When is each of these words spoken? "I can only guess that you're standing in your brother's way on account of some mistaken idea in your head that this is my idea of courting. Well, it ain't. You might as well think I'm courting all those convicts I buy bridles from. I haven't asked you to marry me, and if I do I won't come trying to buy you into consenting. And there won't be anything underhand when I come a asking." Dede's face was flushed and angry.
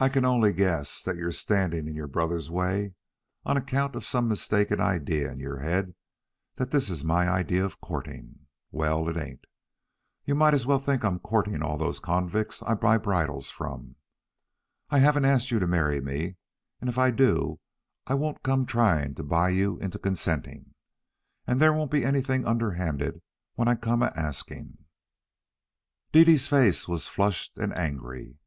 "I 0.00 0.08
can 0.08 0.24
only 0.24 0.54
guess 0.54 1.02
that 1.02 1.16
you're 1.16 1.32
standing 1.32 1.86
in 1.86 1.94
your 1.94 2.06
brother's 2.06 2.50
way 2.50 2.94
on 3.44 3.58
account 3.58 3.94
of 3.94 4.06
some 4.06 4.26
mistaken 4.26 4.80
idea 4.80 5.30
in 5.30 5.38
your 5.38 5.58
head 5.58 5.94
that 6.54 6.70
this 6.70 6.88
is 6.88 7.04
my 7.04 7.28
idea 7.28 7.62
of 7.62 7.78
courting. 7.78 8.46
Well, 8.70 9.06
it 9.06 9.18
ain't. 9.18 9.44
You 10.24 10.34
might 10.34 10.54
as 10.54 10.64
well 10.64 10.78
think 10.78 11.04
I'm 11.04 11.18
courting 11.18 11.62
all 11.62 11.76
those 11.76 12.00
convicts 12.00 12.62
I 12.62 12.72
buy 12.72 12.96
bridles 12.96 13.50
from. 13.50 13.96
I 14.88 15.00
haven't 15.00 15.26
asked 15.26 15.50
you 15.50 15.58
to 15.58 15.66
marry 15.66 16.00
me, 16.00 16.36
and 16.80 16.88
if 16.88 16.96
I 16.96 17.10
do 17.10 17.60
I 18.06 18.14
won't 18.14 18.42
come 18.42 18.64
trying 18.64 19.14
to 19.16 19.22
buy 19.22 19.50
you 19.50 19.76
into 19.76 19.98
consenting. 19.98 20.72
And 21.46 21.60
there 21.60 21.74
won't 21.74 21.90
be 21.90 22.02
anything 22.02 22.46
underhand 22.46 23.20
when 23.56 23.68
I 23.68 23.74
come 23.74 24.00
a 24.02 24.06
asking." 24.16 24.78
Dede's 26.12 26.46
face 26.48 26.88
was 26.88 27.08
flushed 27.08 27.58
and 27.58 27.74
angry. 27.76 28.38